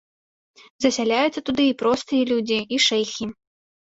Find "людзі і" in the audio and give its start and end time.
2.31-2.81